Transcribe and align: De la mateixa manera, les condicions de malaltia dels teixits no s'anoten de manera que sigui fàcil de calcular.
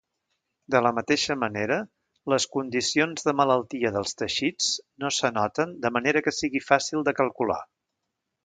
De 0.75 0.79
la 0.85 0.91
mateixa 0.99 1.35
manera, 1.41 1.77
les 2.33 2.47
condicions 2.55 3.27
de 3.29 3.35
malaltia 3.41 3.93
dels 3.99 4.17
teixits 4.23 4.73
no 5.05 5.15
s'anoten 5.19 5.77
de 5.87 5.95
manera 5.99 6.25
que 6.29 6.37
sigui 6.41 6.67
fàcil 6.73 7.07
de 7.11 7.19
calcular. 7.23 7.61